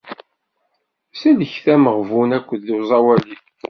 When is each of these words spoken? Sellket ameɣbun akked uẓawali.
Sellket 1.19 1.65
ameɣbun 1.75 2.29
akked 2.37 2.65
uẓawali. 2.77 3.35